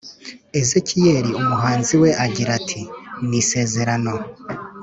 [0.59, 4.13] ezekiyeli umuhanuzi we agira ati:”ni isezerano